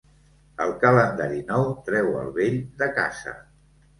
El 0.63 0.71
calendari 0.83 1.37
nou 1.51 1.69
treu 1.89 2.09
el 2.21 2.33
vell 2.39 2.57
de 2.83 2.87
casa. 2.99 3.37